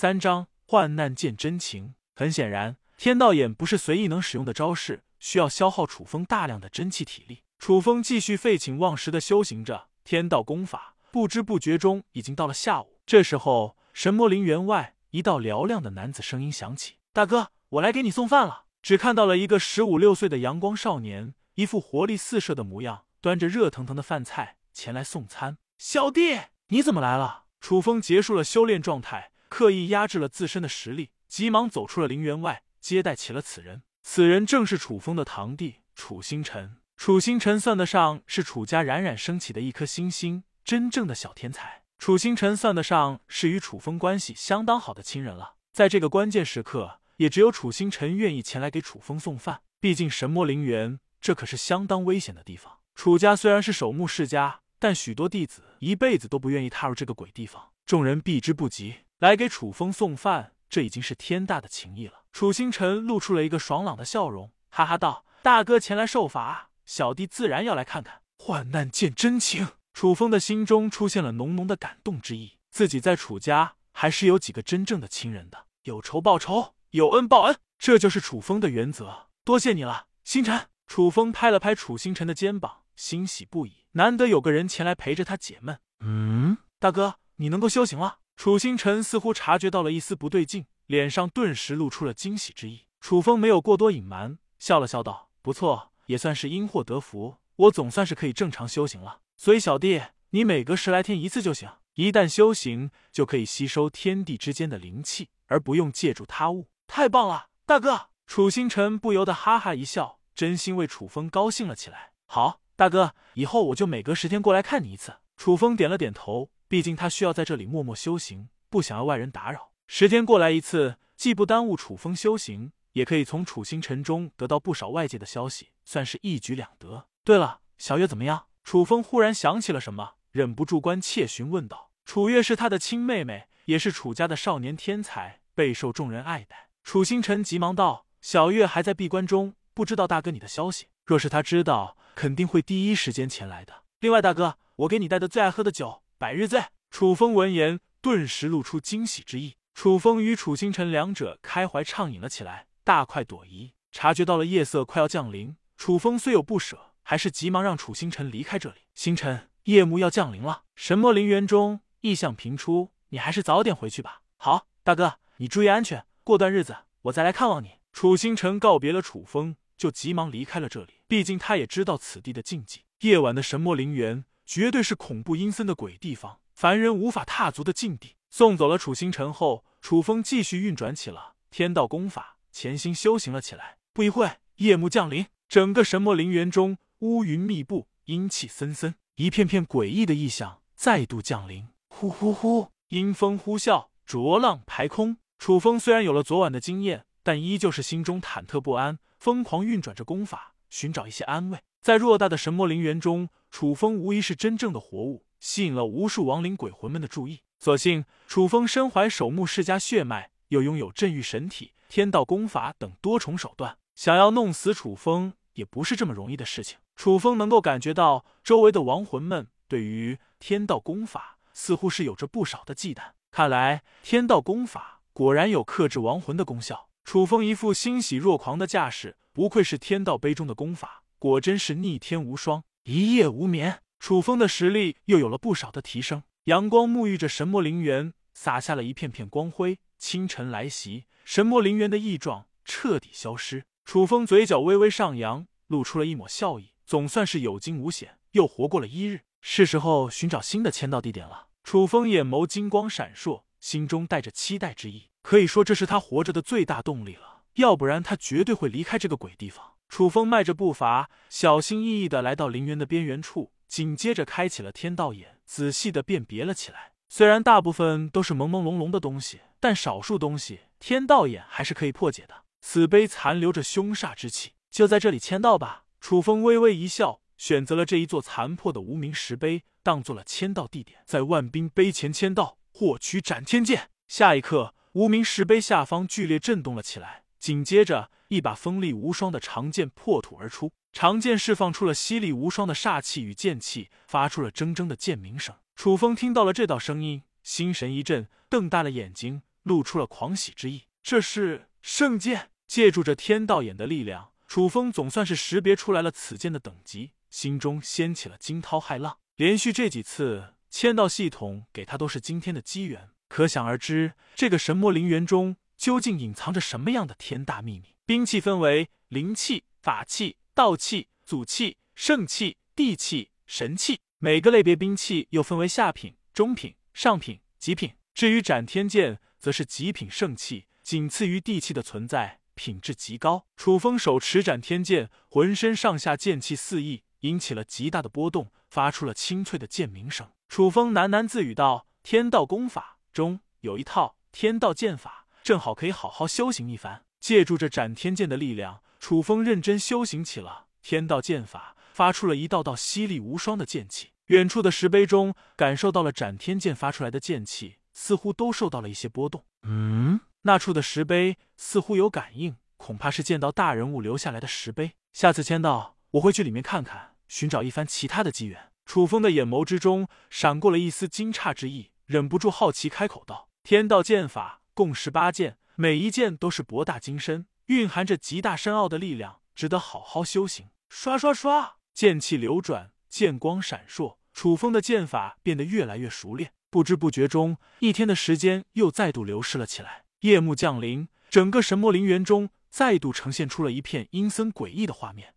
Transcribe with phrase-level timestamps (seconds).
[0.00, 1.92] 三章患难见真情。
[2.16, 7.42] 很显然，天道眼不是随意能使用的招式，需要消耗楚风大量的真气体力。
[7.58, 12.98] 楚风继续废寝忘食的修行着天道功法，不知不觉中已经到了下午。
[13.04, 25.58] 这时候，神魔陵园外一道嘹亮的男子声音响起：“大哥，我来给你送饭了。”只看到了一个十五六岁的阳光少年，一副活力四射的模样，端着热腾腾的饭菜前来送餐。
[25.76, 27.44] 小弟，你怎么来了？
[27.60, 33.82] 楚风结束了修炼状态，刻意压制了自身的实力，急忙走出了陵园外，接待起了此人。
[34.02, 36.78] 此人正是楚风的堂弟楚星辰。
[36.96, 41.82] 楚星辰算得上是楚家冉冉升起的一颗星星，真正的小天才。
[41.98, 45.56] 楚星辰算得上是与楚风关系相当好的亲人了。
[45.72, 49.60] 在这个关键时刻，也只有楚星辰愿意前来给楚风送饭。
[49.78, 52.78] 毕竟神魔陵园这可是相当危险的地方。
[52.94, 54.60] 楚家虽然是守墓世家。
[54.82, 59.00] 但许多弟子一辈子都不愿意踏入这个鬼地方，众人避之不及。
[59.20, 62.22] 来给楚风送饭，这已经是天大的情谊了。
[62.32, 68.22] 楚星辰露出了一个爽朗的笑容，哈哈道：“大哥前来受罚，小弟自然要来看看。
[68.38, 72.56] 患难见真情。”楚风的心中出现了浓浓的感动之意。
[72.70, 79.26] 自己在楚家还是有几个真正的亲人的，有仇报仇，有恩报恩，这就是楚风的原则。
[79.44, 80.68] 多谢你了，星辰。
[80.86, 83.84] 楚风拍了拍楚星辰的肩膀，欣喜不已。
[83.92, 85.78] 难得有个人前来陪着他解闷。
[86.00, 88.20] 嗯，大哥，你能够修行了？
[88.40, 92.86] 楚星辰似乎察觉到了一丝不对劲，脸上顿时露出了惊喜之意。
[92.98, 99.20] 楚风没有过多隐瞒，笑了笑道：“不错，也算是因祸得福，我总算是可以正常修行了。
[99.36, 101.68] 所以小弟，你每隔十来天一次就行。
[101.96, 106.70] 一旦修行，就可以吸收天地之间的灵气，而不用借助他物。
[106.86, 112.12] 太棒了，大哥！”楚星辰不由得哈哈一笑，真心为楚风高兴了起来。
[112.24, 112.62] 好。
[112.74, 115.16] 大哥，以后我就每隔十天过来看你一次。
[115.36, 119.72] 楚风点了点头，毕竟他需要在这里默默修行，不想要外人打扰。
[119.88, 127.08] 时间过来一次，既不耽误楚风修行，也可以从楚星辰中得到不少外界的消息，算是一举两得。
[127.24, 128.46] 对了，小月怎么样？
[128.62, 131.90] 楚风忽然想起了什么，忍不住关切询问道。
[132.04, 136.68] 楚月是他的亲妹妹，也是楚家的少年天才，备受众人爱戴。
[136.84, 140.86] 楚星辰急忙道：“小月还在闭关中，不知道大哥你的消息。
[141.04, 143.82] 若是他知道。”肯定会第一时间前来的。
[143.98, 146.62] 另外，大哥，我给你带的最爱喝的酒——百日醉。
[146.90, 149.54] 楚风闻言，顿时露出惊喜之意。
[149.72, 153.72] 楚风与楚星辰两者开怀畅饮了起来，大快朵颐。
[153.90, 158.80] 察觉到了夜色快要降临，楚风虽有不舍，还是急忙让楚星辰离开这里。
[158.94, 164.20] 星辰，夜幕要降临了，神魔陵园中异象频出，你还是早点回去吧。
[164.36, 166.04] 好，大哥，你注意安全。
[166.22, 167.78] 过段日子我再来看望你。
[167.94, 169.56] 楚星辰告别了楚风。
[169.78, 170.96] 就急忙离开了这里。
[171.08, 178.16] 毕竟他也知道此地的禁忌，夜晚的神魔陵园绝对是恐怖阴森的鬼地方，凡人无法踏足的禁地。
[178.30, 183.76] 送走了楚星辰后，楚风继续运转起了天道功法，潜心修行了起来。
[183.92, 191.68] 不一会，夜幕降临，整个神魔陵园中乌云密布，阴气森森，一片片诡异的异象再度降临。
[191.86, 195.18] 呼呼呼，阴风呼啸，浊浪排空。
[195.38, 198.98] 楚风虽然有了昨晚的经验，但依旧是心中忐忑不安。
[199.16, 201.60] 疯狂运转着功法，寻找一些安慰。
[201.80, 207.40] 在偌大的神魔陵园中，楚风无疑是真正的活物，吸引了无数亡灵鬼魂们的注意。
[207.58, 216.78] 所幸楚风身怀守墓世家血脉，又拥有镇狱神体、天道功法等多重手段，想要弄死楚风也不是这么容易的事情。
[216.96, 226.88] 楚风能够感觉到周围的亡魂们对于天道功法似乎是有着不少的忌惮，看来天道功法果然有克制亡魂的功效。
[227.04, 232.62] 楚风一副欣喜若狂的架势，不愧是天道杯中的功法，果真是逆天无双。
[232.84, 236.22] 一夜无眠，楚风的实力又有了不少的提升。
[236.44, 239.78] 阳光沐浴着神魔陵园，洒下了一片片光辉。
[239.98, 243.64] 清晨来袭，神魔陵园的异状彻底消失。
[243.84, 246.72] 楚风嘴角微微上扬，露出了一抹笑意。
[246.86, 249.20] 总算是有惊无险，又活过了一日。
[249.42, 251.48] 是时候寻找新的签到地点了。
[251.62, 255.10] 楚风眼眸金光闪烁，心中带着期待之意。
[255.22, 259.69] 可以说这是他活着的最大动力了，要不然他绝对会离开这个鬼地方。
[259.90, 266.92] 楚风迈着步伐，小心翼翼的来到陵园的边缘处，紧接着开启了天道眼，仔细的辨别了起来。
[267.08, 272.44] 虽然大部分都是朦朦胧胧的东西，但少数东西天道眼还是可以破解的。
[272.60, 275.84] 此碑残留着凶煞之气，就在这里签到吧。
[276.00, 283.90] 楚风微微一笑，选择了这一座残破的无名石碑，当做了签到地点，在万兵碑前签到，获取斩天剑。
[284.06, 284.74] 下一刻。
[284.94, 295.56] 无名石碑下方剧烈震动了起来，紧接着，一把锋利无双的长剑破土而出，长剑释放出了犀利无双的煞气与剑气，发出了铮铮的剑鸣声。
[295.74, 300.84] 楚风听到了这道声音，心神一震，瞪大了眼睛，露出了狂喜之意。
[301.02, 309.16] 这是圣剑，借助着天道眼的力量，楚风总算是识别出来了此剑的等级，心中掀起了惊涛骇浪。
[309.36, 317.94] 连续这几次签到系统给他都是今天的机缘，可想而知，这个神魔灵元中究竟隐藏着什么样的天大秘密？
[318.04, 327.94] 兵器分为灵器、法器、道器、祖器、圣器、地器、神器，每个类别兵器又分为下品、中品、上品、极品。
[328.12, 333.46] 至于斩天剑，则是极品圣器，仅次于地器的存在，品质极高。
[333.56, 338.52] 楚风手持斩天剑，浑身上下剑气四溢，引起了极大的波动。
[338.68, 340.30] 发出了清脆的剑鸣声。
[340.48, 347.04] 楚风喃喃自语道：“天道功法中有一套天道剑法，正好可以好好修行一番。
[347.20, 354.12] 借助着斩天剑的力量，楚风认真修行起了天道剑法，发出了一道道犀利无双的剑气。
[354.26, 359.44] 远处的石碑中感受到了斩天剑发出来的剑气，似乎都受到了一些波动。
[359.64, 364.92] 嗯，那处的石碑似乎有感应，恐怕是见到大人物留下来的石碑。
[365.12, 386.54] 下次签到，我会去里面看看。”寻找一番其他的机缘，楚风的眼眸之中闪过了一丝惊诧之意，忍不住好奇开口道：“天道剑法共十八剑，每一剑都是博大精深，蕴含着极大深奥的力量，值得好好修行。”刷刷刷，剑气流转，剑光闪烁，楚风的剑法变得越来越熟练。
[386.70, 390.06] 不知不觉中，一天的时间又再度流逝了起来。
[390.20, 395.34] 夜幕降临，整个神魔陵园中再度呈现出了一片阴森诡异的画面。